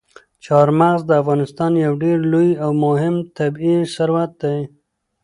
چار 0.45 0.67
مغز 0.79 1.01
د 1.07 1.11
افغانستان 1.21 1.71
یو 1.85 1.93
ډېر 2.03 2.17
لوی 2.31 2.51
او 2.63 2.71
مهم 2.85 3.15
طبعي 3.37 3.75
ثروت 3.95 4.31
دی. 4.43 4.59